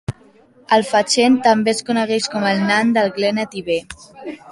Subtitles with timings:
[0.77, 3.77] El Fachen també es coneix com el Nan de Glen Etive.